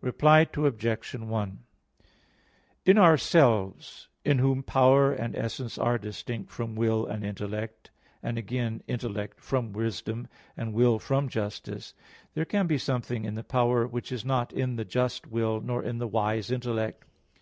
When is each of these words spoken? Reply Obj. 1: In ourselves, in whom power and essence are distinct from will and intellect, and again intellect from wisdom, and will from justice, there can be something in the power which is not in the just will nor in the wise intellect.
Reply 0.00 0.46
Obj. 0.56 1.12
1: 1.14 1.58
In 2.86 2.96
ourselves, 2.96 4.08
in 4.24 4.38
whom 4.38 4.62
power 4.62 5.12
and 5.12 5.36
essence 5.36 5.76
are 5.76 5.98
distinct 5.98 6.50
from 6.50 6.74
will 6.76 7.04
and 7.04 7.22
intellect, 7.22 7.90
and 8.22 8.38
again 8.38 8.82
intellect 8.86 9.38
from 9.38 9.74
wisdom, 9.74 10.28
and 10.56 10.72
will 10.72 10.98
from 10.98 11.28
justice, 11.28 11.92
there 12.32 12.46
can 12.46 12.66
be 12.66 12.78
something 12.78 13.26
in 13.26 13.34
the 13.34 13.44
power 13.44 13.86
which 13.86 14.10
is 14.10 14.24
not 14.24 14.50
in 14.50 14.76
the 14.76 14.84
just 14.86 15.26
will 15.26 15.60
nor 15.60 15.82
in 15.82 15.98
the 15.98 16.08
wise 16.08 16.50
intellect. 16.50 17.04